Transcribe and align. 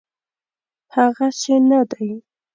هغسي 0.93 1.55
نه 1.69 1.81
دی. 1.91 2.09